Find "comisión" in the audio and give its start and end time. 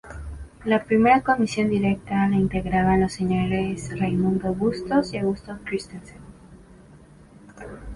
1.21-1.69